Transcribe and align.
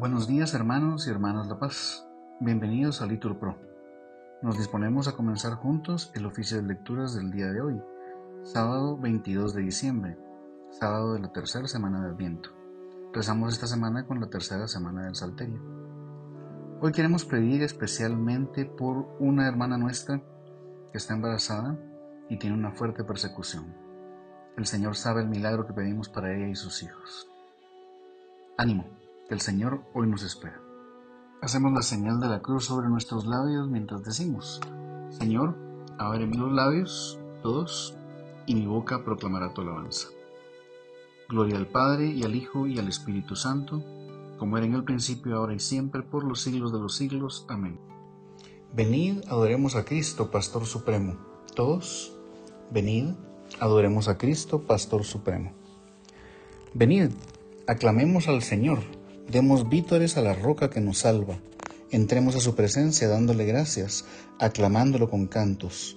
Buenos 0.00 0.26
días 0.26 0.54
hermanos 0.54 1.06
y 1.06 1.10
hermanas 1.10 1.46
La 1.46 1.58
Paz. 1.58 2.08
Bienvenidos 2.40 3.02
a 3.02 3.06
Litur 3.06 3.38
Pro. 3.38 3.58
Nos 4.40 4.56
disponemos 4.56 5.08
a 5.08 5.12
comenzar 5.12 5.52
juntos 5.56 6.10
el 6.14 6.24
oficio 6.24 6.56
de 6.56 6.62
lecturas 6.62 7.14
del 7.14 7.30
día 7.30 7.52
de 7.52 7.60
hoy, 7.60 7.82
sábado 8.42 8.96
22 8.96 9.52
de 9.52 9.60
diciembre, 9.60 10.16
sábado 10.70 11.12
de 11.12 11.20
la 11.20 11.30
tercera 11.30 11.68
semana 11.68 12.00
de 12.00 12.12
Adviento. 12.12 12.48
Rezamos 13.12 13.52
esta 13.52 13.66
semana 13.66 14.06
con 14.06 14.20
la 14.20 14.30
tercera 14.30 14.66
semana 14.68 15.04
del 15.04 15.16
Salterio. 15.16 15.60
Hoy 16.80 16.92
queremos 16.92 17.26
pedir 17.26 17.62
especialmente 17.62 18.64
por 18.64 19.06
una 19.18 19.46
hermana 19.46 19.76
nuestra 19.76 20.22
que 20.92 20.96
está 20.96 21.12
embarazada 21.12 21.78
y 22.30 22.38
tiene 22.38 22.56
una 22.56 22.72
fuerte 22.72 23.04
persecución. 23.04 23.76
El 24.56 24.64
Señor 24.64 24.96
sabe 24.96 25.20
el 25.20 25.28
milagro 25.28 25.66
que 25.66 25.74
pedimos 25.74 26.08
para 26.08 26.34
ella 26.34 26.48
y 26.48 26.54
sus 26.54 26.82
hijos. 26.82 27.28
Ánimo 28.56 28.99
el 29.30 29.40
Señor 29.40 29.84
hoy 29.94 30.08
nos 30.08 30.24
espera. 30.24 30.60
Hacemos 31.40 31.72
la 31.72 31.82
señal 31.82 32.18
de 32.20 32.28
la 32.28 32.42
cruz 32.42 32.64
sobre 32.64 32.88
nuestros 32.88 33.26
labios 33.26 33.68
mientras 33.68 34.02
decimos, 34.02 34.60
Señor, 35.10 35.56
abre 35.98 36.26
mis 36.26 36.40
labios, 36.40 37.18
todos, 37.42 37.96
y 38.46 38.56
mi 38.56 38.66
boca 38.66 39.04
proclamará 39.04 39.54
tu 39.54 39.60
alabanza. 39.60 40.08
Gloria 41.28 41.56
al 41.56 41.68
Padre, 41.68 42.06
y 42.06 42.24
al 42.24 42.34
Hijo, 42.34 42.66
y 42.66 42.78
al 42.78 42.88
Espíritu 42.88 43.36
Santo, 43.36 43.84
como 44.36 44.56
era 44.56 44.66
en 44.66 44.74
el 44.74 44.82
principio, 44.82 45.36
ahora 45.36 45.54
y 45.54 45.60
siempre, 45.60 46.02
por 46.02 46.24
los 46.24 46.40
siglos 46.40 46.72
de 46.72 46.80
los 46.80 46.96
siglos. 46.96 47.46
Amén. 47.48 47.78
Venid, 48.74 49.22
adoremos 49.28 49.76
a 49.76 49.84
Cristo, 49.84 50.30
Pastor 50.30 50.66
Supremo. 50.66 51.16
Todos, 51.54 52.12
venid, 52.72 53.10
adoremos 53.60 54.08
a 54.08 54.18
Cristo, 54.18 54.62
Pastor 54.62 55.04
Supremo. 55.04 55.52
Venid, 56.74 57.10
aclamemos 57.68 58.26
al 58.26 58.42
Señor 58.42 58.80
Demos 59.30 59.68
vítores 59.68 60.16
a 60.16 60.22
la 60.22 60.34
roca 60.34 60.70
que 60.70 60.80
nos 60.80 60.98
salva. 60.98 61.38
Entremos 61.92 62.34
a 62.34 62.40
su 62.40 62.56
presencia 62.56 63.06
dándole 63.06 63.44
gracias, 63.44 64.04
aclamándolo 64.40 65.08
con 65.08 65.28
cantos. 65.28 65.96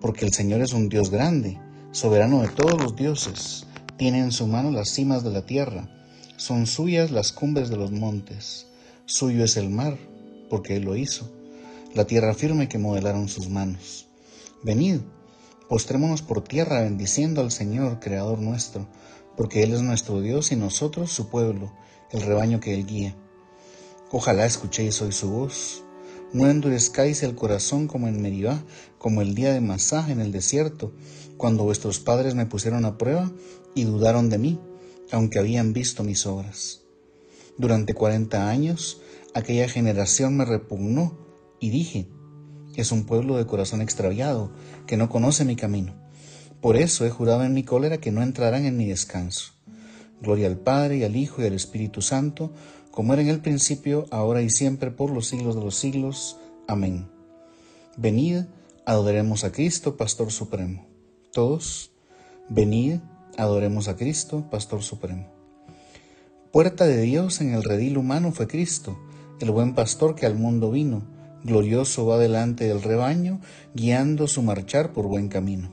Porque 0.00 0.24
el 0.24 0.32
Señor 0.32 0.60
es 0.60 0.72
un 0.72 0.88
Dios 0.88 1.10
grande, 1.10 1.60
soberano 1.92 2.42
de 2.42 2.48
todos 2.48 2.76
los 2.76 2.96
dioses. 2.96 3.68
Tiene 3.96 4.18
en 4.18 4.32
su 4.32 4.48
mano 4.48 4.72
las 4.72 4.88
cimas 4.88 5.22
de 5.22 5.30
la 5.30 5.46
tierra. 5.46 5.88
Son 6.36 6.66
suyas 6.66 7.12
las 7.12 7.30
cumbres 7.30 7.68
de 7.68 7.76
los 7.76 7.92
montes. 7.92 8.66
Suyo 9.06 9.44
es 9.44 9.56
el 9.56 9.70
mar, 9.70 9.96
porque 10.50 10.74
Él 10.74 10.82
lo 10.82 10.96
hizo. 10.96 11.32
La 11.94 12.08
tierra 12.08 12.34
firme 12.34 12.68
que 12.68 12.78
modelaron 12.78 13.28
sus 13.28 13.48
manos. 13.48 14.08
Venid, 14.64 14.98
postrémonos 15.68 16.22
por 16.22 16.42
tierra 16.42 16.82
bendiciendo 16.82 17.40
al 17.40 17.52
Señor, 17.52 18.00
Creador 18.00 18.40
nuestro, 18.40 18.88
porque 19.36 19.62
Él 19.62 19.74
es 19.74 19.82
nuestro 19.82 20.20
Dios 20.20 20.50
y 20.50 20.56
nosotros 20.56 21.12
su 21.12 21.28
pueblo 21.28 21.70
el 22.10 22.22
rebaño 22.22 22.60
que 22.60 22.74
él 22.74 22.86
guía. 22.86 23.16
Ojalá 24.10 24.46
escuchéis 24.46 25.00
hoy 25.02 25.12
su 25.12 25.30
voz. 25.30 25.82
No 26.32 26.48
endurezcáis 26.48 27.22
el 27.22 27.34
corazón 27.34 27.86
como 27.86 28.08
en 28.08 28.20
Meribá, 28.20 28.62
como 28.98 29.22
el 29.22 29.34
día 29.34 29.52
de 29.52 29.60
Masá 29.60 30.10
en 30.10 30.20
el 30.20 30.32
desierto, 30.32 30.92
cuando 31.36 31.64
vuestros 31.64 32.00
padres 32.00 32.34
me 32.34 32.46
pusieron 32.46 32.84
a 32.84 32.98
prueba 32.98 33.30
y 33.74 33.84
dudaron 33.84 34.30
de 34.30 34.38
mí, 34.38 34.60
aunque 35.10 35.38
habían 35.38 35.72
visto 35.72 36.04
mis 36.04 36.26
obras. 36.26 36.82
Durante 37.56 37.94
cuarenta 37.94 38.48
años 38.48 39.00
aquella 39.34 39.68
generación 39.68 40.36
me 40.36 40.44
repugnó 40.44 41.18
y 41.60 41.70
dije, 41.70 42.08
es 42.76 42.90
un 42.92 43.04
pueblo 43.04 43.36
de 43.36 43.46
corazón 43.46 43.80
extraviado, 43.80 44.52
que 44.86 44.96
no 44.96 45.08
conoce 45.08 45.44
mi 45.44 45.56
camino. 45.56 45.94
Por 46.60 46.76
eso 46.76 47.04
he 47.04 47.10
jurado 47.10 47.44
en 47.44 47.54
mi 47.54 47.62
cólera 47.62 47.98
que 47.98 48.10
no 48.10 48.22
entrarán 48.22 48.64
en 48.64 48.76
mi 48.76 48.86
descanso. 48.86 49.52
Gloria 50.20 50.46
al 50.46 50.58
Padre 50.58 50.98
y 50.98 51.04
al 51.04 51.16
Hijo 51.16 51.42
y 51.42 51.46
al 51.46 51.54
Espíritu 51.54 52.02
Santo, 52.02 52.50
como 52.90 53.12
era 53.12 53.22
en 53.22 53.28
el 53.28 53.40
principio, 53.40 54.06
ahora 54.10 54.42
y 54.42 54.50
siempre, 54.50 54.90
por 54.90 55.10
los 55.10 55.26
siglos 55.26 55.56
de 55.56 55.62
los 55.62 55.74
siglos. 55.74 56.38
Amén. 56.68 57.08
Venid, 57.96 58.44
adoremos 58.86 59.44
a 59.44 59.52
Cristo, 59.52 59.96
Pastor 59.96 60.30
Supremo. 60.30 60.86
Todos, 61.32 61.90
venid, 62.48 63.00
adoremos 63.36 63.88
a 63.88 63.96
Cristo, 63.96 64.48
Pastor 64.50 64.82
Supremo. 64.82 65.26
Puerta 66.52 66.86
de 66.86 67.00
Dios 67.00 67.40
en 67.40 67.52
el 67.52 67.64
redil 67.64 67.98
humano 67.98 68.30
fue 68.30 68.46
Cristo, 68.46 68.96
el 69.40 69.50
buen 69.50 69.74
pastor 69.74 70.14
que 70.14 70.26
al 70.26 70.36
mundo 70.36 70.70
vino, 70.70 71.02
glorioso 71.42 72.06
va 72.06 72.18
delante 72.18 72.68
del 72.68 72.82
rebaño, 72.82 73.40
guiando 73.74 74.28
su 74.28 74.42
marchar 74.42 74.92
por 74.92 75.06
buen 75.06 75.28
camino. 75.28 75.68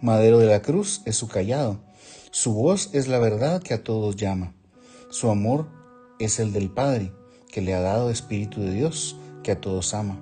Madero 0.00 0.38
de 0.38 0.46
la 0.46 0.62
cruz 0.62 1.02
es 1.04 1.16
su 1.16 1.28
callado, 1.28 1.78
su 2.34 2.54
voz 2.54 2.88
es 2.94 3.08
la 3.08 3.18
verdad 3.18 3.62
que 3.62 3.74
a 3.74 3.84
todos 3.84 4.16
llama. 4.16 4.54
Su 5.10 5.28
amor 5.28 5.68
es 6.18 6.38
el 6.38 6.54
del 6.54 6.70
Padre, 6.70 7.12
que 7.52 7.60
le 7.60 7.74
ha 7.74 7.82
dado 7.82 8.08
Espíritu 8.08 8.62
de 8.62 8.72
Dios, 8.72 9.16
que 9.42 9.52
a 9.52 9.60
todos 9.60 9.92
ama. 9.92 10.18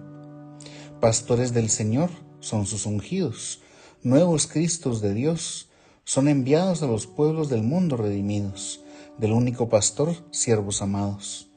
Pastores 1.01 1.55
del 1.55 1.71
Señor 1.71 2.11
son 2.41 2.67
sus 2.67 2.85
ungidos, 2.85 3.63
nuevos 4.03 4.49
Cristos 4.49 5.01
de 5.01 5.15
Dios, 5.15 5.69
son 6.03 6.27
enviados 6.27 6.83
a 6.83 6.89
los 6.89 7.07
pueblos 7.07 7.49
del 7.49 7.63
mundo 7.63 7.97
redimidos, 7.97 8.83
del 9.17 9.31
único 9.31 9.69
pastor, 9.69 10.17
siervos 10.33 10.83
amados. 10.83 11.49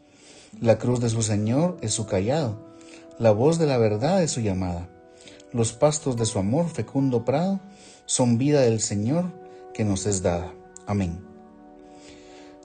La 0.62 0.78
cruz 0.78 1.00
de 1.00 1.09
su 1.09 1.24
Señor 1.24 1.80
es 1.81 1.96
su 1.96 2.06
callado, 2.06 2.75
la 3.18 3.31
voz 3.31 3.58
de 3.58 3.66
la 3.66 3.80
verdad 3.80 4.22
es 4.22 4.30
su 4.30 4.42
llamada. 4.42 4.88
Los 5.52 5.74
pastos 5.74 6.16
de 6.16 6.28
su 6.28 6.38
amor, 6.38 6.69
fecundo 6.69 7.25
prado, 7.25 7.59
son 8.06 8.38
vida 8.38 8.62
del 8.62 8.81
Señor, 8.81 9.43
que 9.74 9.84
nos 9.84 10.06
es 10.06 10.22
dada. 10.22 10.54
Amén. 10.86 11.20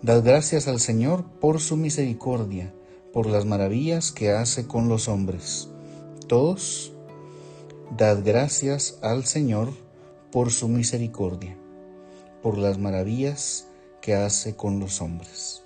Dad 0.02 0.22
gracias 0.22 0.68
al 0.68 0.80
Señor 0.80 1.24
por 1.40 1.60
su 1.60 1.76
misericordia, 1.76 2.72
por 3.12 3.26
las 3.26 3.44
maravillas 3.44 4.12
que 4.12 4.30
hace 4.30 4.66
con 4.66 4.88
los 4.88 5.08
hombres. 5.08 5.68
Todos, 6.28 6.92
dad 7.96 8.20
gracias 8.24 8.98
al 9.02 9.24
Señor 9.24 9.72
por 10.30 10.52
su 10.52 10.68
misericordia, 10.68 11.56
por 12.42 12.58
las 12.58 12.78
maravillas 12.78 13.66
que 14.00 14.14
hace 14.14 14.54
con 14.54 14.78
los 14.78 15.00
hombres. 15.00 15.64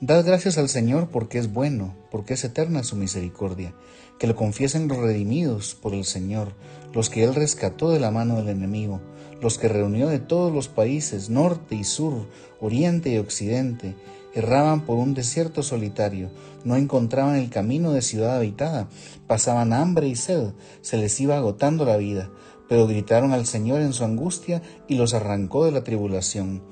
Dad 0.00 0.24
gracias 0.24 0.58
al 0.58 0.68
Señor 0.68 1.08
porque 1.08 1.38
es 1.38 1.52
bueno, 1.52 1.92
porque 2.12 2.34
es 2.34 2.44
eterna 2.44 2.84
su 2.84 2.94
misericordia. 2.94 3.74
Que 4.20 4.28
lo 4.28 4.36
confiesen 4.36 4.86
los 4.86 4.98
redimidos 4.98 5.74
por 5.74 5.92
el 5.92 6.04
Señor, 6.04 6.52
los 6.94 7.10
que 7.10 7.24
Él 7.24 7.34
rescató 7.34 7.90
de 7.90 7.98
la 7.98 8.12
mano 8.12 8.36
del 8.36 8.48
enemigo, 8.48 9.00
los 9.42 9.58
que 9.58 9.66
reunió 9.66 10.06
de 10.06 10.20
todos 10.20 10.52
los 10.52 10.68
países, 10.68 11.30
norte 11.30 11.74
y 11.74 11.82
sur, 11.82 12.28
oriente 12.60 13.10
y 13.10 13.18
occidente. 13.18 13.96
Erraban 14.34 14.82
por 14.82 14.98
un 14.98 15.14
desierto 15.14 15.64
solitario, 15.64 16.30
no 16.62 16.76
encontraban 16.76 17.34
el 17.34 17.50
camino 17.50 17.90
de 17.90 18.02
ciudad 18.02 18.36
habitada, 18.36 18.88
pasaban 19.26 19.72
hambre 19.72 20.06
y 20.06 20.14
sed, 20.14 20.52
se 20.80 20.96
les 20.96 21.18
iba 21.18 21.36
agotando 21.36 21.84
la 21.84 21.96
vida, 21.96 22.30
pero 22.68 22.86
gritaron 22.86 23.32
al 23.32 23.46
Señor 23.46 23.80
en 23.80 23.92
su 23.92 24.04
angustia 24.04 24.62
y 24.86 24.94
los 24.94 25.12
arrancó 25.12 25.64
de 25.64 25.72
la 25.72 25.82
tribulación. 25.82 26.62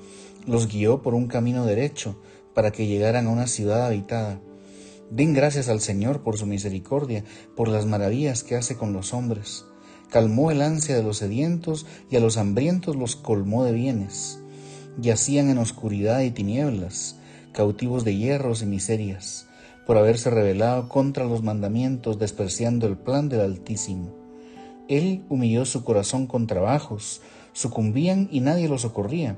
Los 0.45 0.69
guió 0.69 1.01
por 1.01 1.13
un 1.13 1.27
camino 1.27 1.65
derecho, 1.65 2.15
para 2.57 2.71
que 2.71 2.87
llegaran 2.87 3.27
a 3.27 3.29
una 3.29 3.45
ciudad 3.45 3.85
habitada. 3.85 4.41
Den 5.11 5.35
gracias 5.35 5.69
al 5.69 5.79
Señor 5.79 6.23
por 6.23 6.39
su 6.39 6.47
misericordia, 6.47 7.23
por 7.55 7.67
las 7.67 7.85
maravillas 7.85 8.43
que 8.43 8.55
hace 8.55 8.75
con 8.75 8.93
los 8.93 9.13
hombres. 9.13 9.65
Calmó 10.09 10.49
el 10.49 10.63
ansia 10.63 10.95
de 10.95 11.03
los 11.03 11.17
sedientos 11.17 11.85
y 12.09 12.15
a 12.15 12.19
los 12.19 12.35
hambrientos 12.35 12.95
los 12.95 13.15
colmó 13.15 13.63
de 13.63 13.73
bienes. 13.73 14.39
Yacían 14.99 15.51
en 15.51 15.59
oscuridad 15.59 16.21
y 16.21 16.31
tinieblas, 16.31 17.17
cautivos 17.51 18.03
de 18.03 18.17
hierros 18.17 18.63
y 18.63 18.65
miserias, 18.65 19.45
por 19.85 19.97
haberse 19.97 20.31
rebelado 20.31 20.89
contra 20.89 21.25
los 21.25 21.43
mandamientos, 21.43 22.17
despreciando 22.17 22.87
el 22.87 22.97
plan 22.97 23.29
del 23.29 23.41
Altísimo. 23.41 24.15
Él 24.87 25.23
humilló 25.29 25.63
su 25.65 25.83
corazón 25.83 26.25
con 26.25 26.47
trabajos, 26.47 27.21
sucumbían 27.53 28.29
y 28.31 28.39
nadie 28.39 28.67
los 28.67 28.81
socorría 28.81 29.37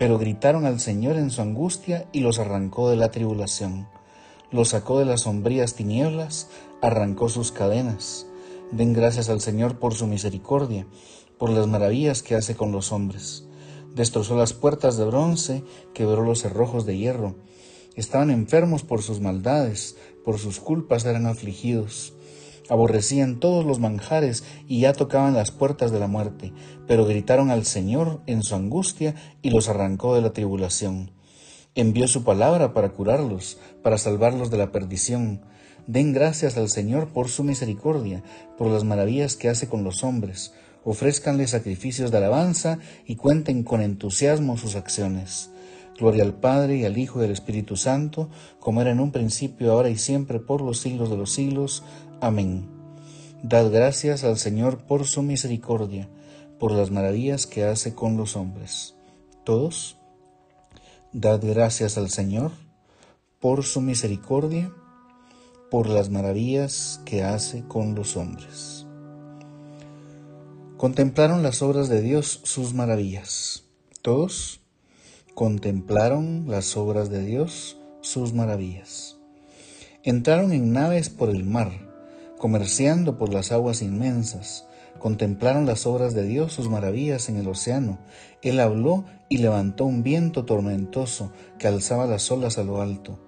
pero 0.00 0.16
gritaron 0.16 0.64
al 0.64 0.80
Señor 0.80 1.18
en 1.18 1.30
su 1.30 1.42
angustia 1.42 2.08
y 2.10 2.20
los 2.20 2.38
arrancó 2.38 2.88
de 2.88 2.96
la 2.96 3.10
tribulación. 3.10 3.86
Los 4.50 4.70
sacó 4.70 4.98
de 4.98 5.04
las 5.04 5.20
sombrías 5.20 5.74
tinieblas, 5.74 6.48
arrancó 6.80 7.28
sus 7.28 7.52
cadenas. 7.52 8.26
Den 8.72 8.94
gracias 8.94 9.28
al 9.28 9.42
Señor 9.42 9.78
por 9.78 9.92
su 9.92 10.06
misericordia, 10.06 10.86
por 11.36 11.50
las 11.50 11.66
maravillas 11.66 12.22
que 12.22 12.34
hace 12.34 12.56
con 12.56 12.72
los 12.72 12.92
hombres. 12.92 13.44
Destrozó 13.94 14.38
las 14.38 14.54
puertas 14.54 14.96
de 14.96 15.04
bronce, 15.04 15.64
quebró 15.92 16.22
los 16.22 16.40
cerrojos 16.40 16.86
de 16.86 16.96
hierro. 16.96 17.34
Estaban 17.94 18.30
enfermos 18.30 18.84
por 18.84 19.02
sus 19.02 19.20
maldades, 19.20 19.98
por 20.24 20.38
sus 20.38 20.60
culpas 20.60 21.04
eran 21.04 21.26
afligidos 21.26 22.14
aborrecían 22.70 23.40
todos 23.40 23.66
los 23.66 23.80
manjares 23.80 24.44
y 24.66 24.80
ya 24.80 24.94
tocaban 24.94 25.34
las 25.34 25.50
puertas 25.50 25.90
de 25.90 25.98
la 25.98 26.06
muerte, 26.06 26.54
pero 26.86 27.04
gritaron 27.04 27.50
al 27.50 27.66
Señor 27.66 28.22
en 28.26 28.42
su 28.42 28.54
angustia 28.54 29.14
y 29.42 29.50
los 29.50 29.68
arrancó 29.68 30.14
de 30.14 30.22
la 30.22 30.32
tribulación. 30.32 31.10
Envió 31.74 32.08
su 32.08 32.24
palabra 32.24 32.72
para 32.72 32.90
curarlos, 32.90 33.58
para 33.82 33.98
salvarlos 33.98 34.50
de 34.50 34.58
la 34.58 34.72
perdición. 34.72 35.42
Den 35.86 36.12
gracias 36.12 36.56
al 36.56 36.68
Señor 36.68 37.08
por 37.08 37.28
su 37.28 37.44
misericordia, 37.44 38.22
por 38.56 38.68
las 38.68 38.84
maravillas 38.84 39.36
que 39.36 39.48
hace 39.48 39.68
con 39.68 39.84
los 39.84 40.02
hombres. 40.02 40.52
Ofrézcanle 40.84 41.46
sacrificios 41.46 42.10
de 42.10 42.18
alabanza 42.18 42.78
y 43.06 43.16
cuenten 43.16 43.64
con 43.64 43.82
entusiasmo 43.82 44.56
sus 44.56 44.76
acciones. 44.76 45.50
Gloria 46.00 46.24
al 46.24 46.32
Padre 46.32 46.78
y 46.78 46.84
al 46.86 46.96
Hijo 46.96 47.20
y 47.20 47.26
al 47.26 47.30
Espíritu 47.30 47.76
Santo, 47.76 48.30
como 48.58 48.80
era 48.80 48.90
en 48.90 49.00
un 49.00 49.12
principio, 49.12 49.70
ahora 49.70 49.90
y 49.90 49.98
siempre, 49.98 50.40
por 50.40 50.62
los 50.62 50.80
siglos 50.80 51.10
de 51.10 51.18
los 51.18 51.30
siglos. 51.30 51.84
Amén. 52.22 52.68
Dad 53.42 53.70
gracias 53.70 54.24
al 54.24 54.36
Señor 54.36 54.84
por 54.84 55.06
su 55.06 55.22
misericordia, 55.22 56.06
por 56.58 56.70
las 56.72 56.90
maravillas 56.90 57.46
que 57.46 57.64
hace 57.64 57.94
con 57.94 58.18
los 58.18 58.36
hombres. 58.36 58.94
Todos, 59.42 59.96
dad 61.14 61.40
gracias 61.42 61.96
al 61.96 62.10
Señor 62.10 62.52
por 63.40 63.64
su 63.64 63.80
misericordia, 63.80 64.70
por 65.70 65.88
las 65.88 66.10
maravillas 66.10 67.00
que 67.06 67.24
hace 67.24 67.64
con 67.64 67.94
los 67.94 68.18
hombres. 68.18 68.84
Contemplaron 70.76 71.42
las 71.42 71.62
obras 71.62 71.88
de 71.88 72.02
Dios, 72.02 72.42
sus 72.44 72.74
maravillas. 72.74 73.64
Todos 74.02 74.60
contemplaron 75.34 76.44
las 76.48 76.76
obras 76.76 77.08
de 77.08 77.24
Dios, 77.24 77.78
sus 78.02 78.34
maravillas. 78.34 79.16
Entraron 80.02 80.52
en 80.52 80.74
naves 80.74 81.08
por 81.08 81.30
el 81.30 81.44
mar, 81.44 81.89
comerciando 82.40 83.18
por 83.18 83.32
las 83.32 83.52
aguas 83.52 83.82
inmensas. 83.82 84.66
Contemplaron 84.98 85.64
las 85.64 85.86
obras 85.86 86.14
de 86.14 86.24
Dios, 86.24 86.52
sus 86.52 86.68
maravillas 86.68 87.28
en 87.28 87.36
el 87.36 87.46
océano. 87.46 88.00
Él 88.42 88.58
habló 88.58 89.04
y 89.28 89.38
levantó 89.38 89.84
un 89.84 90.02
viento 90.02 90.44
tormentoso 90.44 91.30
que 91.60 91.68
alzaba 91.68 92.06
las 92.06 92.28
olas 92.32 92.58
a 92.58 92.64
lo 92.64 92.80
alto. 92.80 93.20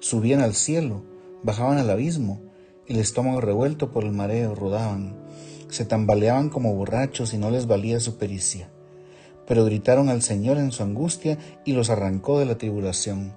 Subían 0.00 0.40
al 0.40 0.54
cielo 0.54 1.02
bajaban 1.42 1.78
al 1.78 1.90
abismo, 1.90 2.40
el 2.86 2.98
estómago 2.98 3.40
revuelto 3.40 3.92
por 3.92 4.04
el 4.04 4.12
mareo, 4.12 4.54
rodaban, 4.54 5.16
se 5.68 5.84
tambaleaban 5.84 6.50
como 6.50 6.74
borrachos 6.74 7.32
y 7.32 7.38
no 7.38 7.50
les 7.50 7.66
valía 7.66 8.00
su 8.00 8.16
pericia. 8.16 8.70
Pero 9.46 9.64
gritaron 9.64 10.08
al 10.08 10.22
Señor 10.22 10.58
en 10.58 10.72
su 10.72 10.82
angustia 10.82 11.38
y 11.64 11.72
los 11.72 11.90
arrancó 11.90 12.38
de 12.38 12.46
la 12.46 12.58
tribulación. 12.58 13.32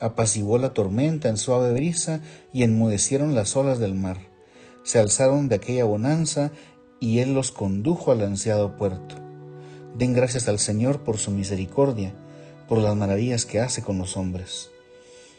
Apaciguó 0.00 0.58
la 0.58 0.72
tormenta 0.72 1.28
en 1.28 1.36
suave 1.36 1.72
brisa 1.72 2.20
y 2.52 2.62
enmudecieron 2.62 3.34
las 3.34 3.56
olas 3.56 3.78
del 3.78 3.94
mar. 3.94 4.29
Se 4.90 4.98
alzaron 4.98 5.48
de 5.48 5.54
aquella 5.54 5.84
bonanza 5.84 6.50
y 6.98 7.20
Él 7.20 7.32
los 7.32 7.52
condujo 7.52 8.10
al 8.10 8.22
ansiado 8.22 8.74
puerto. 8.76 9.14
Den 9.96 10.14
gracias 10.14 10.48
al 10.48 10.58
Señor 10.58 11.04
por 11.04 11.16
su 11.18 11.30
misericordia, 11.30 12.12
por 12.68 12.78
las 12.78 12.96
maravillas 12.96 13.46
que 13.46 13.60
hace 13.60 13.82
con 13.82 13.98
los 13.98 14.16
hombres. 14.16 14.72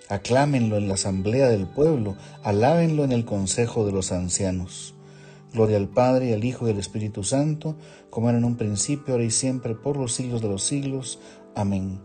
Aclámenlo 0.08 0.78
en 0.78 0.88
la 0.88 0.94
asamblea 0.94 1.50
del 1.50 1.68
pueblo, 1.68 2.16
alábenlo 2.44 3.04
en 3.04 3.12
el 3.12 3.26
consejo 3.26 3.86
de 3.86 3.92
los 3.92 4.14
ancianos. 4.14 4.96
Gloria 5.52 5.76
al 5.76 5.90
Padre, 5.90 6.34
al 6.34 6.46
Hijo 6.46 6.70
y 6.70 6.72
al 6.72 6.80
Espíritu 6.80 7.26
Santo, 7.26 7.76
como 8.10 8.30
era 8.30 8.38
en 8.38 8.46
un 8.46 8.56
principio, 8.56 9.16
ahora 9.16 9.26
y 9.26 9.32
siempre, 9.32 9.76
por 9.76 9.98
los 9.98 10.14
siglos 10.14 10.42
de 10.42 10.48
los 10.48 10.64
siglos. 10.64 11.20
Amén. 11.56 12.00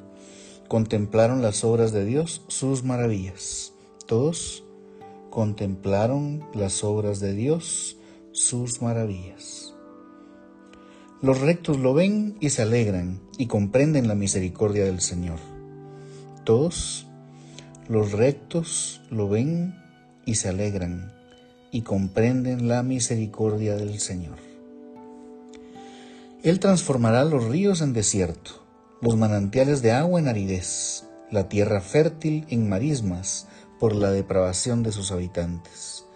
Contemplaron 0.66 1.42
las 1.42 1.62
obras 1.62 1.92
de 1.92 2.06
Dios, 2.06 2.42
sus 2.48 2.82
maravillas. 2.82 3.72
Todos 4.08 4.65
contemplaron 5.36 6.42
las 6.54 6.82
obras 6.82 7.20
de 7.20 7.34
Dios, 7.34 7.98
sus 8.32 8.80
maravillas. 8.80 9.74
Los 11.20 11.42
rectos 11.42 11.78
lo 11.78 11.92
ven 11.92 12.38
y 12.40 12.48
se 12.48 12.62
alegran 12.62 13.20
y 13.36 13.44
comprenden 13.44 14.08
la 14.08 14.14
misericordia 14.14 14.86
del 14.86 15.02
Señor. 15.02 15.38
Todos 16.44 17.06
los 17.86 18.12
rectos 18.12 19.02
lo 19.10 19.28
ven 19.28 19.74
y 20.24 20.36
se 20.36 20.48
alegran 20.48 21.12
y 21.70 21.82
comprenden 21.82 22.66
la 22.66 22.82
misericordia 22.82 23.76
del 23.76 24.00
Señor. 24.00 24.38
Él 26.44 26.60
transformará 26.60 27.26
los 27.26 27.44
ríos 27.44 27.82
en 27.82 27.92
desierto, 27.92 28.52
los 29.02 29.18
manantiales 29.18 29.82
de 29.82 29.92
agua 29.92 30.18
en 30.18 30.28
aridez, 30.28 31.04
la 31.30 31.50
tierra 31.50 31.82
fértil 31.82 32.46
en 32.48 32.70
marismas 32.70 33.48
por 33.78 33.94
la 33.94 34.10
depravación 34.10 34.82
de 34.82 34.92
sus 34.92 35.12
habitantes. 35.12 36.06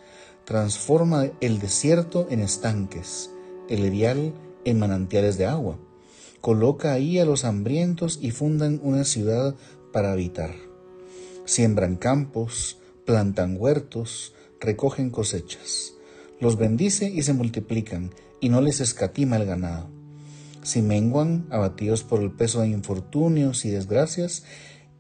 Transforma 0.45 1.31
el 1.41 1.59
desierto 1.59 2.27
en 2.31 2.41
estanques, 2.41 3.31
el 3.69 3.85
erial 3.85 4.35
en 4.65 4.79
manantiales 4.79 5.39
de 5.39 5.47
agua. 5.47 5.79
Coloca 6.41 6.93
ahí 6.93 7.19
a 7.19 7.25
los 7.25 7.45
hambrientos 7.45 8.19
y 8.21 8.31
fundan 8.31 8.81
una 8.83 9.05
ciudad 9.05 9.55
para 9.93 10.13
habitar 10.13 10.71
siembran 11.51 11.97
campos, 11.97 12.79
plantan 13.05 13.57
huertos, 13.59 14.35
recogen 14.61 15.11
cosechas. 15.11 15.95
Los 16.39 16.57
bendice 16.57 17.11
y 17.11 17.23
se 17.23 17.33
multiplican, 17.33 18.15
y 18.41 18.51
no 18.51 18.61
les 18.61 18.81
escatima 18.81 19.37
el 19.37 19.47
ganado. 19.47 19.89
Si 20.63 20.81
menguan, 20.81 21.49
abatidos 21.51 22.05
por 22.05 22.21
el 22.21 22.31
peso 22.31 22.61
de 22.61 22.69
infortunios 22.69 23.65
y 23.65 23.71
desgracias, 23.71 24.45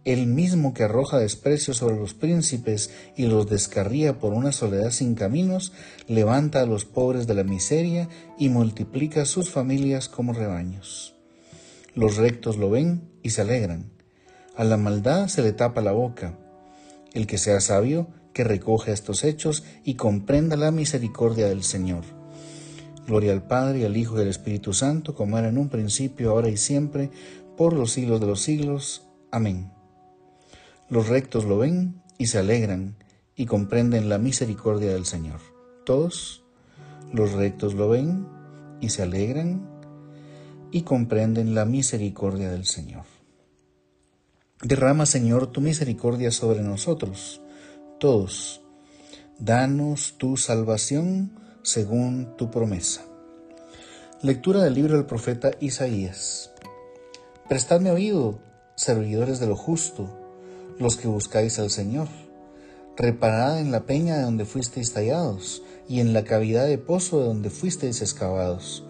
el 0.04 0.26
mismo 0.26 0.74
que 0.74 0.84
arroja 0.84 1.18
desprecio 1.18 1.74
sobre 1.74 1.96
los 1.96 2.14
príncipes 2.14 2.90
y 3.16 3.26
los 3.26 3.48
descarría 3.48 4.18
por 4.18 4.32
una 4.32 4.52
soledad 4.52 4.90
sin 4.90 5.14
caminos, 5.14 5.72
levanta 6.08 6.62
a 6.62 6.66
los 6.66 6.84
pobres 6.84 7.26
de 7.26 7.34
la 7.34 7.44
miseria 7.44 8.08
y 8.38 8.48
multiplica 8.48 9.24
sus 9.24 9.50
familias 9.50 10.08
como 10.08 10.32
rebaños. 10.32 11.14
Los 11.94 12.16
rectos 12.16 12.56
lo 12.56 12.70
ven 12.70 13.10
y 13.22 13.30
se 13.30 13.42
alegran 13.42 13.90
a 14.60 14.64
la 14.64 14.76
maldad 14.76 15.28
se 15.28 15.40
le 15.40 15.52
tapa 15.52 15.80
la 15.80 15.92
boca. 15.92 16.38
El 17.14 17.26
que 17.26 17.38
sea 17.38 17.62
sabio, 17.62 18.08
que 18.34 18.44
recoja 18.44 18.92
estos 18.92 19.24
hechos 19.24 19.64
y 19.84 19.94
comprenda 19.94 20.54
la 20.56 20.70
misericordia 20.70 21.48
del 21.48 21.62
Señor. 21.62 22.04
Gloria 23.06 23.32
al 23.32 23.42
Padre, 23.42 23.86
al 23.86 23.96
Hijo 23.96 24.18
y 24.18 24.20
al 24.20 24.28
Espíritu 24.28 24.74
Santo, 24.74 25.14
como 25.14 25.38
era 25.38 25.48
en 25.48 25.56
un 25.56 25.70
principio, 25.70 26.32
ahora 26.32 26.50
y 26.50 26.58
siempre, 26.58 27.10
por 27.56 27.72
los 27.72 27.92
siglos 27.92 28.20
de 28.20 28.26
los 28.26 28.42
siglos. 28.42 29.08
Amén. 29.30 29.79
Los 30.90 31.08
rectos 31.08 31.44
lo 31.44 31.56
ven 31.56 32.02
y 32.18 32.26
se 32.26 32.38
alegran 32.38 32.96
y 33.36 33.46
comprenden 33.46 34.08
la 34.08 34.18
misericordia 34.18 34.92
del 34.92 35.06
Señor. 35.06 35.38
Todos 35.86 36.42
los 37.12 37.30
rectos 37.32 37.74
lo 37.74 37.88
ven 37.88 38.26
y 38.80 38.88
se 38.88 39.04
alegran 39.04 39.68
y 40.72 40.82
comprenden 40.82 41.54
la 41.54 41.64
misericordia 41.64 42.50
del 42.50 42.66
Señor. 42.66 43.04
Derrama, 44.62 45.06
Señor, 45.06 45.46
tu 45.46 45.60
misericordia 45.60 46.32
sobre 46.32 46.60
nosotros, 46.60 47.40
todos. 48.00 48.60
Danos 49.38 50.16
tu 50.18 50.36
salvación 50.36 51.38
según 51.62 52.36
tu 52.36 52.50
promesa. 52.50 53.04
Lectura 54.22 54.60
del 54.64 54.74
libro 54.74 54.96
del 54.96 55.06
profeta 55.06 55.52
Isaías. 55.60 56.50
Prestadme 57.48 57.92
oído, 57.92 58.40
servidores 58.74 59.38
de 59.38 59.46
lo 59.46 59.54
justo, 59.54 60.19
los 60.80 60.96
que 60.96 61.06
buscáis 61.06 61.60
al 61.60 61.70
Señor. 61.70 62.08
Reparad 62.96 63.60
en 63.60 63.70
la 63.70 63.86
peña 63.86 64.16
de 64.16 64.22
donde 64.22 64.44
fuisteis 64.44 64.92
tallados, 64.92 65.62
y 65.88 66.00
en 66.00 66.12
la 66.12 66.24
cavidad 66.24 66.66
de 66.66 66.78
pozo 66.78 67.20
de 67.20 67.26
donde 67.26 67.50
fuisteis 67.50 68.02
excavados. 68.02 68.84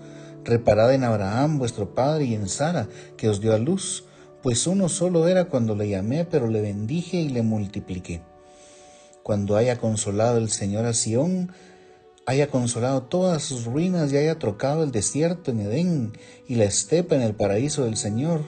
Reparad 0.44 0.94
en 0.94 1.04
Abraham 1.04 1.58
vuestro 1.58 1.94
padre 1.94 2.24
y 2.24 2.34
en 2.34 2.48
Sara, 2.48 2.88
que 3.18 3.28
os 3.28 3.42
dio 3.42 3.52
a 3.52 3.58
luz 3.58 4.04
pues 4.42 4.66
uno 4.66 4.88
solo 4.88 5.28
era 5.28 5.46
cuando 5.46 5.74
le 5.74 5.88
llamé, 5.88 6.24
pero 6.24 6.48
le 6.48 6.60
bendije 6.62 7.18
y 7.18 7.28
le 7.28 7.42
multipliqué. 7.42 8.22
Cuando 9.22 9.56
haya 9.56 9.78
consolado 9.78 10.38
el 10.38 10.50
Señor 10.50 10.86
a 10.86 10.94
Sión, 10.94 11.52
haya 12.26 12.48
consolado 12.48 13.02
todas 13.02 13.42
sus 13.42 13.66
ruinas 13.66 14.12
y 14.12 14.16
haya 14.16 14.38
trocado 14.38 14.82
el 14.82 14.92
desierto 14.92 15.50
en 15.50 15.60
Edén 15.60 16.12
y 16.48 16.54
la 16.54 16.64
estepa 16.64 17.16
en 17.16 17.22
el 17.22 17.34
paraíso 17.34 17.84
del 17.84 17.96
Señor, 17.96 18.42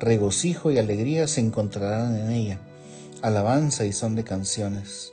regocijo 0.00 0.72
y 0.72 0.78
alegría 0.78 1.28
se 1.28 1.40
encontrarán 1.40 2.16
en 2.16 2.30
ella, 2.30 2.60
alabanza 3.22 3.84
y 3.84 3.92
son 3.92 4.14
de 4.14 4.24
canciones. 4.24 5.12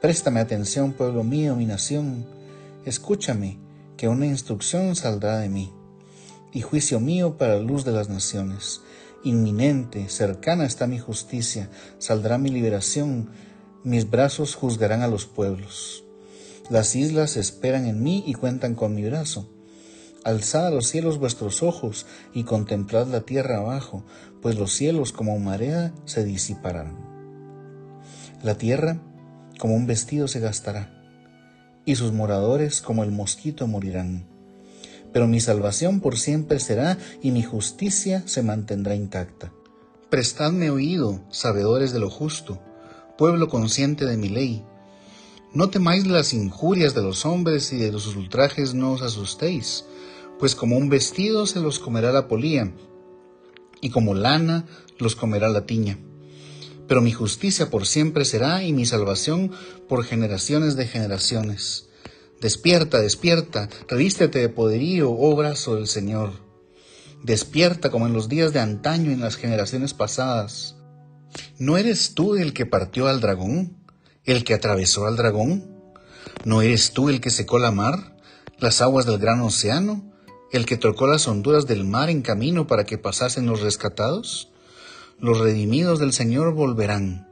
Préstame 0.00 0.40
atención, 0.40 0.92
pueblo 0.92 1.24
mío, 1.24 1.56
mi 1.56 1.66
nación, 1.66 2.26
escúchame, 2.84 3.58
que 3.96 4.08
una 4.08 4.26
instrucción 4.26 4.96
saldrá 4.96 5.38
de 5.38 5.48
mí, 5.48 5.72
y 6.52 6.62
juicio 6.62 7.00
mío 7.00 7.36
para 7.36 7.56
la 7.56 7.62
luz 7.62 7.84
de 7.84 7.92
las 7.92 8.08
naciones 8.08 8.80
inminente, 9.22 10.08
cercana 10.08 10.64
está 10.64 10.86
mi 10.86 10.98
justicia, 10.98 11.68
saldrá 11.98 12.38
mi 12.38 12.50
liberación, 12.50 13.30
mis 13.84 14.08
brazos 14.08 14.54
juzgarán 14.54 15.02
a 15.02 15.08
los 15.08 15.26
pueblos. 15.26 16.04
Las 16.68 16.94
islas 16.96 17.36
esperan 17.36 17.86
en 17.86 18.02
mí 18.02 18.22
y 18.26 18.34
cuentan 18.34 18.74
con 18.74 18.94
mi 18.94 19.04
brazo. 19.04 19.48
Alzad 20.24 20.66
a 20.66 20.70
los 20.70 20.86
cielos 20.86 21.18
vuestros 21.18 21.62
ojos 21.62 22.06
y 22.34 22.44
contemplad 22.44 23.08
la 23.08 23.22
tierra 23.22 23.58
abajo, 23.58 24.04
pues 24.42 24.58
los 24.58 24.72
cielos 24.72 25.12
como 25.12 25.38
marea 25.38 25.92
se 26.04 26.24
disiparán. 26.24 27.09
La 28.42 28.56
tierra 28.56 29.00
como 29.58 29.74
un 29.74 29.86
vestido 29.86 30.28
se 30.28 30.40
gastará, 30.40 30.90
y 31.84 31.96
sus 31.96 32.12
moradores 32.12 32.80
como 32.80 33.04
el 33.04 33.10
mosquito 33.10 33.66
morirán 33.66 34.30
pero 35.12 35.26
mi 35.26 35.40
salvación 35.40 36.00
por 36.00 36.16
siempre 36.18 36.60
será 36.60 36.98
y 37.22 37.30
mi 37.30 37.42
justicia 37.42 38.22
se 38.26 38.42
mantendrá 38.42 38.94
intacta. 38.94 39.52
Prestadme 40.08 40.70
oído, 40.70 41.20
sabedores 41.30 41.92
de 41.92 42.00
lo 42.00 42.10
justo, 42.10 42.60
pueblo 43.16 43.48
consciente 43.48 44.06
de 44.06 44.16
mi 44.16 44.28
ley. 44.28 44.64
No 45.52 45.70
temáis 45.70 46.06
las 46.06 46.32
injurias 46.32 46.94
de 46.94 47.02
los 47.02 47.26
hombres 47.26 47.72
y 47.72 47.78
de 47.78 47.92
los 47.92 48.06
ultrajes 48.14 48.74
no 48.74 48.92
os 48.92 49.02
asustéis, 49.02 49.84
pues 50.38 50.54
como 50.54 50.76
un 50.76 50.88
vestido 50.88 51.46
se 51.46 51.60
los 51.60 51.78
comerá 51.78 52.12
la 52.12 52.28
polía, 52.28 52.72
y 53.80 53.90
como 53.90 54.14
lana 54.14 54.66
los 54.98 55.16
comerá 55.16 55.48
la 55.48 55.66
tiña. 55.66 55.98
Pero 56.90 57.02
mi 57.02 57.12
justicia 57.12 57.70
por 57.70 57.86
siempre 57.86 58.24
será 58.24 58.64
y 58.64 58.72
mi 58.72 58.84
salvación 58.84 59.52
por 59.88 60.02
generaciones 60.02 60.74
de 60.74 60.88
generaciones. 60.88 61.88
Despierta, 62.40 63.00
despierta, 63.00 63.68
revístete 63.86 64.40
de 64.40 64.48
poderío, 64.48 65.08
oh 65.12 65.40
del 65.40 65.86
Señor. 65.86 66.32
Despierta 67.22 67.92
como 67.92 68.08
en 68.08 68.12
los 68.12 68.28
días 68.28 68.52
de 68.52 68.58
antaño 68.58 69.12
en 69.12 69.20
las 69.20 69.36
generaciones 69.36 69.94
pasadas. 69.94 70.74
¿No 71.60 71.76
eres 71.76 72.14
tú 72.14 72.34
el 72.34 72.52
que 72.52 72.66
partió 72.66 73.06
al 73.06 73.20
dragón? 73.20 73.76
¿El 74.24 74.42
que 74.42 74.54
atravesó 74.54 75.06
al 75.06 75.16
dragón? 75.16 75.94
¿No 76.44 76.60
eres 76.60 76.90
tú 76.90 77.08
el 77.08 77.20
que 77.20 77.30
secó 77.30 77.60
la 77.60 77.70
mar, 77.70 78.16
las 78.58 78.82
aguas 78.82 79.06
del 79.06 79.18
gran 79.18 79.42
océano? 79.42 80.12
¿El 80.50 80.66
que 80.66 80.76
tocó 80.76 81.06
las 81.06 81.28
honduras 81.28 81.68
del 81.68 81.84
mar 81.84 82.10
en 82.10 82.22
camino 82.22 82.66
para 82.66 82.82
que 82.82 82.98
pasasen 82.98 83.46
los 83.46 83.60
rescatados? 83.60 84.50
Los 85.20 85.38
redimidos 85.38 85.98
del 85.98 86.12
Señor 86.12 86.54
volverán 86.54 87.30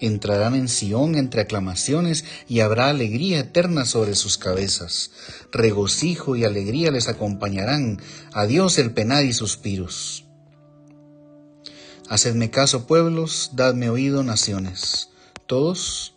entrarán 0.00 0.54
en 0.54 0.68
Sión 0.68 1.14
entre 1.14 1.42
aclamaciones 1.42 2.24
y 2.48 2.60
habrá 2.60 2.88
alegría 2.88 3.40
eterna 3.40 3.84
sobre 3.84 4.14
sus 4.14 4.38
cabezas. 4.38 5.10
Regocijo 5.52 6.36
y 6.36 6.44
alegría 6.44 6.90
les 6.90 7.08
acompañarán. 7.08 8.00
Adiós 8.32 8.78
el 8.78 8.92
penar 8.92 9.24
y 9.24 9.32
suspiros. 9.32 10.24
Hacedme 12.08 12.50
caso, 12.50 12.86
pueblos, 12.86 13.52
dadme 13.54 13.88
oído, 13.88 14.22
naciones. 14.22 15.08
Todos, 15.46 16.14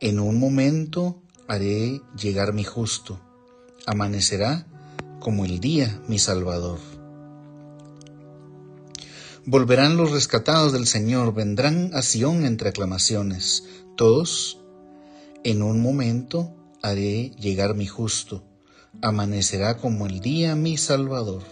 en 0.00 0.18
un 0.18 0.38
momento 0.38 1.22
haré 1.46 2.00
llegar 2.18 2.52
mi 2.52 2.64
justo. 2.64 3.20
Amanecerá 3.86 4.66
como 5.20 5.44
el 5.44 5.60
día 5.60 6.00
mi 6.08 6.18
Salvador. 6.18 6.93
Volverán 9.46 9.98
los 9.98 10.10
rescatados 10.10 10.72
del 10.72 10.86
Señor, 10.86 11.34
vendrán 11.34 11.90
a 11.92 12.00
Sión 12.00 12.46
entre 12.46 12.70
aclamaciones. 12.70 13.64
Todos, 13.94 14.58
en 15.44 15.62
un 15.62 15.82
momento, 15.82 16.54
haré 16.82 17.30
llegar 17.38 17.74
mi 17.74 17.86
justo. 17.86 18.42
Amanecerá 19.02 19.76
como 19.76 20.06
el 20.06 20.20
día 20.20 20.54
mi 20.54 20.78
Salvador. 20.78 21.42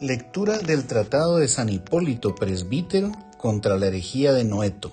Lectura 0.00 0.58
del 0.58 0.86
Tratado 0.88 1.36
de 1.36 1.46
San 1.46 1.68
Hipólito 1.68 2.34
Presbítero 2.34 3.12
contra 3.38 3.78
la 3.78 3.86
herejía 3.86 4.32
de 4.32 4.42
Noeto. 4.42 4.92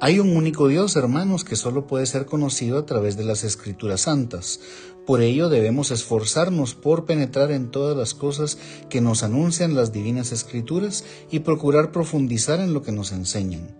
Hay 0.00 0.20
un 0.20 0.36
único 0.36 0.68
Dios, 0.68 0.94
hermanos, 0.94 1.42
que 1.42 1.56
solo 1.56 1.88
puede 1.88 2.06
ser 2.06 2.26
conocido 2.26 2.78
a 2.78 2.86
través 2.86 3.16
de 3.16 3.24
las 3.24 3.42
Escrituras 3.42 4.02
Santas. 4.02 4.60
Por 5.06 5.22
ello 5.22 5.48
debemos 5.48 5.92
esforzarnos 5.92 6.74
por 6.74 7.04
penetrar 7.04 7.52
en 7.52 7.70
todas 7.70 7.96
las 7.96 8.12
cosas 8.12 8.58
que 8.90 9.00
nos 9.00 9.22
anuncian 9.22 9.76
las 9.76 9.92
divinas 9.92 10.32
escrituras 10.32 11.04
y 11.30 11.40
procurar 11.40 11.92
profundizar 11.92 12.58
en 12.60 12.74
lo 12.74 12.82
que 12.82 12.92
nos 12.92 13.12
enseñan. 13.12 13.76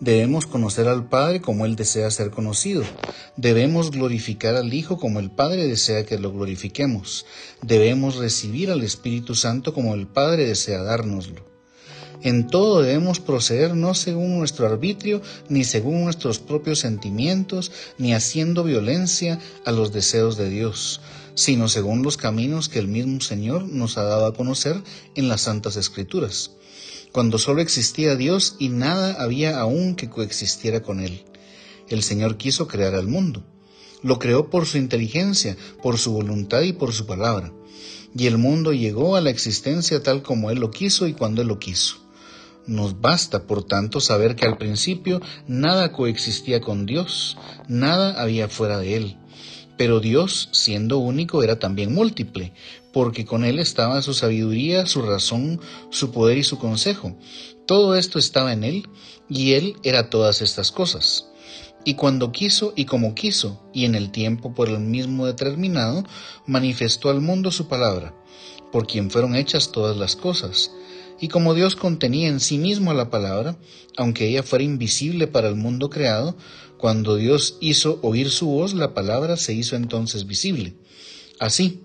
Debemos 0.00 0.46
conocer 0.46 0.88
al 0.88 1.08
Padre 1.08 1.40
como 1.40 1.64
Él 1.64 1.76
desea 1.76 2.10
ser 2.10 2.30
conocido. 2.30 2.82
Debemos 3.36 3.92
glorificar 3.92 4.56
al 4.56 4.74
Hijo 4.74 4.98
como 4.98 5.20
el 5.20 5.30
Padre 5.30 5.68
desea 5.68 6.04
que 6.04 6.18
lo 6.18 6.32
glorifiquemos. 6.32 7.24
Debemos 7.62 8.16
recibir 8.16 8.72
al 8.72 8.82
Espíritu 8.82 9.36
Santo 9.36 9.72
como 9.72 9.94
el 9.94 10.08
Padre 10.08 10.46
desea 10.46 10.82
dárnoslo. 10.82 11.53
En 12.24 12.46
todo 12.46 12.80
debemos 12.80 13.20
proceder 13.20 13.76
no 13.76 13.92
según 13.92 14.38
nuestro 14.38 14.64
arbitrio, 14.66 15.20
ni 15.50 15.62
según 15.62 16.04
nuestros 16.04 16.38
propios 16.38 16.78
sentimientos, 16.78 17.70
ni 17.98 18.14
haciendo 18.14 18.64
violencia 18.64 19.38
a 19.66 19.72
los 19.72 19.92
deseos 19.92 20.38
de 20.38 20.48
Dios, 20.48 21.02
sino 21.34 21.68
según 21.68 22.02
los 22.02 22.16
caminos 22.16 22.70
que 22.70 22.78
el 22.78 22.88
mismo 22.88 23.20
Señor 23.20 23.64
nos 23.66 23.98
ha 23.98 24.04
dado 24.04 24.24
a 24.24 24.32
conocer 24.32 24.82
en 25.14 25.28
las 25.28 25.42
Santas 25.42 25.76
Escrituras, 25.76 26.52
cuando 27.12 27.36
solo 27.36 27.60
existía 27.60 28.16
Dios 28.16 28.56
y 28.58 28.70
nada 28.70 29.22
había 29.22 29.60
aún 29.60 29.94
que 29.94 30.08
coexistiera 30.08 30.80
con 30.80 31.00
Él. 31.00 31.26
El 31.90 32.02
Señor 32.02 32.38
quiso 32.38 32.66
crear 32.66 32.94
al 32.94 33.06
mundo. 33.06 33.44
Lo 34.02 34.18
creó 34.18 34.48
por 34.48 34.64
su 34.64 34.78
inteligencia, 34.78 35.58
por 35.82 35.98
su 35.98 36.12
voluntad 36.12 36.62
y 36.62 36.72
por 36.72 36.94
su 36.94 37.04
palabra. 37.04 37.52
Y 38.16 38.28
el 38.28 38.38
mundo 38.38 38.72
llegó 38.72 39.14
a 39.14 39.20
la 39.20 39.28
existencia 39.28 40.02
tal 40.02 40.22
como 40.22 40.50
Él 40.50 40.60
lo 40.60 40.70
quiso 40.70 41.06
y 41.06 41.12
cuando 41.12 41.42
Él 41.42 41.48
lo 41.48 41.58
quiso. 41.58 42.03
Nos 42.66 43.00
basta, 43.00 43.46
por 43.46 43.64
tanto, 43.64 44.00
saber 44.00 44.36
que 44.36 44.46
al 44.46 44.56
principio 44.56 45.20
nada 45.46 45.92
coexistía 45.92 46.62
con 46.62 46.86
Dios, 46.86 47.36
nada 47.68 48.20
había 48.20 48.48
fuera 48.48 48.78
de 48.78 48.96
Él. 48.96 49.18
Pero 49.76 50.00
Dios, 50.00 50.48
siendo 50.52 50.98
único, 50.98 51.42
era 51.42 51.58
también 51.58 51.92
múltiple, 51.92 52.54
porque 52.92 53.26
con 53.26 53.44
Él 53.44 53.58
estaba 53.58 54.00
su 54.00 54.14
sabiduría, 54.14 54.86
su 54.86 55.02
razón, 55.02 55.60
su 55.90 56.10
poder 56.10 56.38
y 56.38 56.44
su 56.44 56.58
consejo. 56.58 57.18
Todo 57.66 57.96
esto 57.96 58.18
estaba 58.18 58.52
en 58.52 58.64
Él, 58.64 58.88
y 59.28 59.52
Él 59.52 59.76
era 59.82 60.08
todas 60.08 60.40
estas 60.40 60.70
cosas. 60.70 61.28
Y 61.84 61.94
cuando 61.94 62.32
quiso 62.32 62.72
y 62.76 62.86
como 62.86 63.14
quiso, 63.14 63.68
y 63.74 63.84
en 63.84 63.94
el 63.94 64.10
tiempo 64.10 64.54
por 64.54 64.70
el 64.70 64.80
mismo 64.80 65.26
determinado, 65.26 66.04
manifestó 66.46 67.10
al 67.10 67.20
mundo 67.20 67.50
su 67.50 67.68
palabra, 67.68 68.14
por 68.72 68.86
quien 68.86 69.10
fueron 69.10 69.36
hechas 69.36 69.70
todas 69.70 69.98
las 69.98 70.16
cosas 70.16 70.70
y 71.20 71.28
como 71.28 71.54
Dios 71.54 71.76
contenía 71.76 72.28
en 72.28 72.40
sí 72.40 72.58
mismo 72.58 72.92
la 72.92 73.10
palabra, 73.10 73.56
aunque 73.96 74.28
ella 74.28 74.42
fuera 74.42 74.64
invisible 74.64 75.26
para 75.26 75.48
el 75.48 75.54
mundo 75.54 75.90
creado, 75.90 76.36
cuando 76.78 77.16
Dios 77.16 77.56
hizo 77.60 77.98
oír 78.02 78.30
su 78.30 78.46
voz, 78.46 78.74
la 78.74 78.94
palabra 78.94 79.36
se 79.36 79.54
hizo 79.54 79.76
entonces 79.76 80.26
visible. 80.26 80.74
Así, 81.38 81.80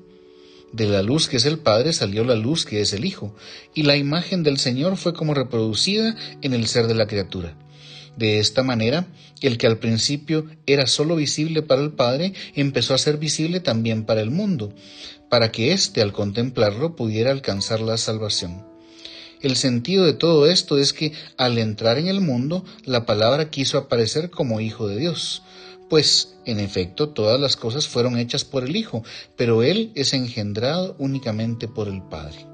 de 0.74 0.88
la 0.88 1.02
luz 1.02 1.28
que 1.28 1.38
es 1.38 1.46
el 1.46 1.60
Padre 1.60 1.94
salió 1.94 2.24
la 2.24 2.36
luz 2.36 2.66
que 2.66 2.82
es 2.82 2.94
el 2.94 3.06
Hijo, 3.06 3.36
y 3.74 3.84
la 3.84 3.96
imagen 3.96 4.44
del 4.44 4.58
Señor 4.58 4.98
fue 4.98 5.14
como 5.14 5.34
reproducida 5.34 6.16
en 6.42 6.54
el 6.54 6.68
ser 6.68 6.88
de 6.88 6.96
la 6.96 7.08
criatura. 7.08 7.58
De 8.18 8.40
esta 8.40 8.64
manera, 8.64 9.08
el 9.42 9.58
que 9.58 9.68
al 9.68 9.78
principio 9.78 10.46
era 10.66 10.88
sólo 10.88 11.16
visible 11.16 11.62
para 11.62 11.82
el 11.82 11.92
Padre, 11.92 12.34
empezó 12.54 12.94
a 12.94 12.98
ser 12.98 13.18
visible 13.18 13.62
también 13.62 14.06
para 14.06 14.22
el 14.22 14.32
mundo, 14.32 14.74
para 15.30 15.52
que 15.52 15.72
éste 15.72 16.02
al 16.02 16.12
contemplarlo 16.12 16.96
pudiera 16.96 17.32
alcanzar 17.32 17.80
la 17.80 17.98
salvación. 17.98 18.69
El 19.42 19.56
sentido 19.56 20.06
de 20.06 20.14
todo 20.14 20.48
esto 20.48 20.78
es 20.78 20.92
que 20.92 21.14
al 21.38 21.58
entrar 21.58 21.98
en 21.98 22.10
el 22.10 22.20
mundo, 22.20 22.66
la 22.84 23.06
palabra 23.06 23.50
quiso 23.50 23.78
aparecer 23.78 24.30
como 24.30 24.60
Hijo 24.60 24.88
de 24.88 24.98
Dios, 24.98 25.44
pues 25.90 26.36
en 26.46 26.60
efecto 26.60 27.10
todas 27.10 27.40
las 27.40 27.56
cosas 27.56 27.88
fueron 27.88 28.18
hechas 28.18 28.44
por 28.44 28.66
el 28.66 28.76
Hijo, 28.76 29.04
pero 29.38 29.64
Él 29.64 29.92
es 29.96 30.14
engendrado 30.14 30.96
únicamente 31.00 31.70
por 31.70 31.88
el 31.88 32.02
Padre. 32.02 32.46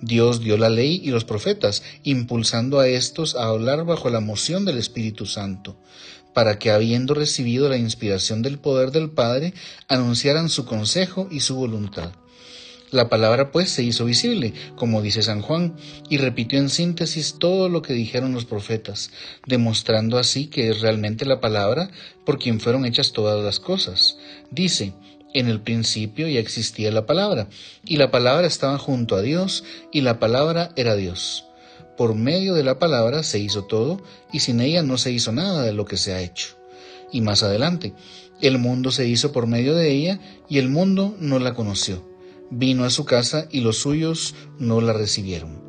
Dios 0.00 0.40
dio 0.40 0.56
la 0.56 0.68
ley 0.68 1.00
y 1.02 1.10
los 1.10 1.24
profetas, 1.24 1.82
impulsando 2.04 2.78
a 2.78 2.86
estos 2.86 3.34
a 3.34 3.46
hablar 3.46 3.84
bajo 3.84 4.08
la 4.08 4.20
moción 4.20 4.64
del 4.64 4.78
Espíritu 4.78 5.26
Santo, 5.26 5.76
para 6.32 6.58
que 6.58 6.70
habiendo 6.70 7.14
recibido 7.14 7.68
la 7.68 7.76
inspiración 7.76 8.42
del 8.42 8.58
poder 8.58 8.92
del 8.92 9.10
Padre, 9.10 9.52
anunciaran 9.88 10.48
su 10.48 10.64
consejo 10.64 11.26
y 11.30 11.40
su 11.40 11.56
voluntad. 11.56 12.12
La 12.90 13.08
palabra 13.08 13.50
pues 13.50 13.70
se 13.70 13.82
hizo 13.82 14.04
visible, 14.04 14.52
como 14.76 15.02
dice 15.02 15.22
San 15.22 15.40
Juan, 15.40 15.74
y 16.10 16.18
repitió 16.18 16.58
en 16.58 16.68
síntesis 16.68 17.36
todo 17.38 17.68
lo 17.68 17.82
que 17.82 17.94
dijeron 17.94 18.34
los 18.34 18.44
profetas, 18.44 19.10
demostrando 19.46 20.18
así 20.18 20.46
que 20.46 20.68
es 20.68 20.80
realmente 20.80 21.24
la 21.24 21.40
palabra 21.40 21.90
por 22.24 22.38
quien 22.38 22.60
fueron 22.60 22.84
hechas 22.84 23.12
todas 23.12 23.42
las 23.42 23.58
cosas. 23.58 24.18
Dice, 24.50 24.92
en 25.32 25.48
el 25.48 25.60
principio 25.60 26.28
ya 26.28 26.40
existía 26.40 26.90
la 26.90 27.06
palabra, 27.06 27.48
y 27.84 27.96
la 27.96 28.10
palabra 28.10 28.46
estaba 28.46 28.78
junto 28.78 29.16
a 29.16 29.22
Dios, 29.22 29.64
y 29.90 30.02
la 30.02 30.20
palabra 30.20 30.70
era 30.76 30.94
Dios. 30.94 31.46
Por 31.96 32.14
medio 32.14 32.54
de 32.54 32.64
la 32.64 32.78
palabra 32.78 33.22
se 33.22 33.38
hizo 33.38 33.64
todo, 33.64 34.02
y 34.30 34.40
sin 34.40 34.60
ella 34.60 34.82
no 34.82 34.98
se 34.98 35.10
hizo 35.10 35.32
nada 35.32 35.62
de 35.62 35.72
lo 35.72 35.86
que 35.86 35.96
se 35.96 36.12
ha 36.12 36.20
hecho. 36.20 36.56
Y 37.10 37.22
más 37.22 37.42
adelante, 37.42 37.94
el 38.40 38.58
mundo 38.58 38.90
se 38.90 39.08
hizo 39.08 39.32
por 39.32 39.46
medio 39.46 39.74
de 39.74 39.90
ella, 39.90 40.20
y 40.48 40.58
el 40.58 40.68
mundo 40.68 41.16
no 41.18 41.38
la 41.38 41.54
conoció 41.54 42.13
vino 42.50 42.84
a 42.84 42.90
su 42.90 43.04
casa 43.04 43.46
y 43.50 43.60
los 43.60 43.78
suyos 43.78 44.34
no 44.58 44.80
la 44.80 44.92
recibieron. 44.92 45.62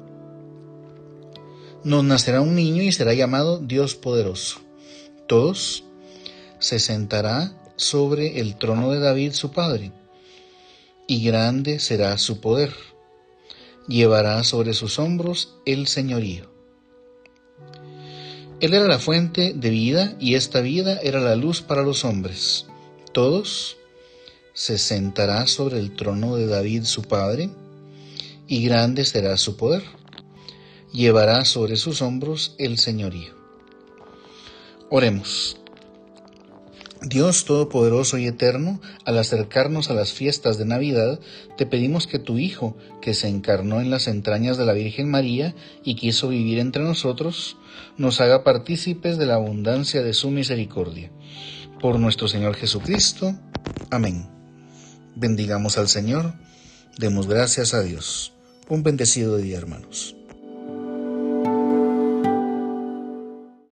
Nos 1.84 2.04
nacerá 2.04 2.42
un 2.42 2.56
niño 2.56 2.82
y 2.84 2.92
será 2.92 3.14
llamado 3.14 3.60
Dios 3.60 3.96
poderoso. 3.96 4.60
Todos 5.28 5.84
se 6.60 6.80
sentará 6.80 7.62
sobre 7.76 8.40
el 8.40 8.58
trono 8.58 8.92
de 8.92 9.00
David 9.00 9.34
su 9.34 9.52
padre, 9.52 9.92
y 11.08 11.24
grande 11.24 11.80
será 11.80 12.18
su 12.18 12.42
poder. 12.42 12.74
Llevará 13.88 14.44
sobre 14.44 14.74
sus 14.74 14.98
hombros 14.98 15.56
el 15.66 15.88
señorío. 15.88 16.50
Él 18.62 18.74
era 18.74 18.88
la 18.88 19.00
fuente 19.00 19.54
de 19.54 19.70
vida 19.70 20.16
y 20.20 20.36
esta 20.36 20.62
vida 20.62 20.98
era 21.04 21.20
la 21.20 21.36
luz 21.36 21.62
para 21.62 21.84
los 21.84 22.06
hombres. 22.06 22.66
Todos 23.12 23.78
se 24.56 24.78
sentará 24.78 25.48
sobre 25.48 25.80
el 25.80 25.92
trono 25.96 26.38
de 26.38 26.48
David 26.48 26.86
su 26.86 27.04
padre, 27.04 27.50
y 28.48 28.64
grande 28.64 29.04
será 29.04 29.38
su 29.38 29.58
poder. 29.58 29.84
Llevará 30.94 31.44
sobre 31.44 31.76
sus 31.76 32.02
hombros 32.02 32.56
el 32.58 32.80
señorío. 32.80 33.34
Oremos. 34.90 35.58
Dios 37.02 37.44
Todopoderoso 37.44 38.18
y 38.18 38.28
Eterno, 38.28 38.80
al 39.04 39.18
acercarnos 39.18 39.90
a 39.90 39.94
las 39.94 40.14
fiestas 40.14 40.58
de 40.58 40.66
Navidad, 40.66 41.20
te 41.58 41.66
pedimos 41.66 42.08
que 42.08 42.18
tu 42.18 42.38
Hijo, 42.38 42.78
que 43.02 43.14
se 43.14 43.28
encarnó 43.28 43.82
en 43.82 43.90
las 43.90 44.08
entrañas 44.08 44.58
de 44.58 44.66
la 44.66 44.74
Virgen 44.74 45.12
María 45.12 45.54
y 45.84 45.96
quiso 45.96 46.30
vivir 46.30 46.60
entre 46.60 46.82
nosotros, 46.82 47.58
nos 47.98 48.22
haga 48.22 48.46
partícipes 48.46 49.18
de 49.18 49.26
la 49.26 49.36
abundancia 49.36 50.02
de 50.02 50.14
su 50.14 50.32
misericordia. 50.32 51.12
Por 51.82 52.00
nuestro 52.00 52.30
Señor 52.30 52.56
Jesucristo. 52.56 53.36
Amén. 53.92 54.35
Bendigamos 55.16 55.78
al 55.78 55.88
Señor, 55.88 56.34
demos 56.98 57.28
gracias 57.28 57.74
a 57.74 57.82
Dios. 57.82 58.34
Un 58.68 58.84
bendecido 58.84 59.38
día, 59.38 59.58
hermanos. 59.58 60.16